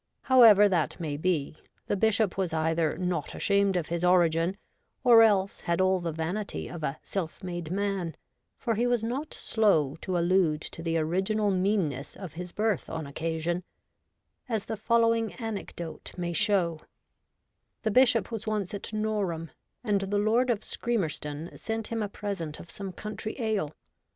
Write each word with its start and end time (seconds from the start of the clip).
However 0.23 0.67
that 0.67 0.99
may 0.99 1.15
be, 1.15 1.57
the 1.85 1.95
Bishop 1.95 2.35
was 2.35 2.55
either 2.55 2.97
not 2.97 3.35
ashamed 3.35 3.75
of 3.75 3.85
his 3.89 4.03
origin, 4.03 4.57
or 5.03 5.21
else 5.21 5.61
had 5.61 5.79
all 5.79 5.99
the 5.99 6.11
vanity 6.11 6.67
of 6.67 6.81
a' 6.83 6.97
self 7.13 7.43
made' 7.43 7.69
man, 7.71 8.15
for 8.57 8.73
he 8.73 8.87
was 8.87 9.03
not 9.03 9.31
slow 9.31 9.95
to 10.01 10.17
allude 10.17 10.59
to 10.61 10.81
the 10.81 10.97
original 10.97 11.51
meanness 11.51 12.15
of 12.15 12.33
his 12.33 12.51
birth 12.51 12.89
on 12.89 13.05
occasion, 13.05 13.63
as 14.49 14.65
the 14.65 14.75
following 14.75 15.33
anecdote 15.35 16.13
may 16.17 16.33
show:—' 16.33 16.79
The 17.83 17.91
Bishop 17.91 18.31
was 18.31 18.47
once 18.47 18.73
at 18.73 18.91
Norham, 18.91 19.51
and 19.83 20.01
the 20.01 20.17
Lord 20.17 20.49
of 20.49 20.63
Scremerston 20.63 21.55
sent 21.55 21.85
him 21.89 22.01
a 22.01 22.09
present 22.09 22.59
of 22.59 22.71
some 22.71 22.91
country 22.91 23.35
ale. 23.37 23.75